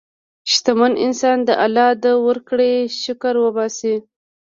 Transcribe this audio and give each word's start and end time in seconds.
شتمن 0.51 0.93
انسان 1.05 1.37
د 1.45 1.49
الله 1.65 1.89
د 2.03 2.05
ورکړې 2.27 2.71
شکر 3.03 3.33
وباسي. 3.43 3.95